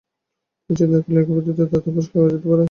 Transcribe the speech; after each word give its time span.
তিনি 0.63 0.75
চিন্তা 0.79 0.97
করলেন 0.97 1.21
একই 1.21 1.29
পদ্ধতিতে 1.29 1.63
দাঁতও 1.63 1.91
পরিষ্কার 1.95 2.17
করা 2.17 2.31
যেতে 2.31 2.45
পারে। 2.45 2.59